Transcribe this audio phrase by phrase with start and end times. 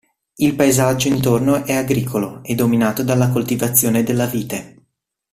[0.37, 4.85] Il paesaggio intorno è agricolo e dominato dalla coltivazione della vite.